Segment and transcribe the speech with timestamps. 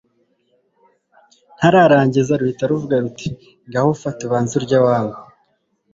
[1.57, 3.27] ntararangiza ruhita ruvuga ruti
[3.67, 5.19] ngaho fata ubanze urye wangu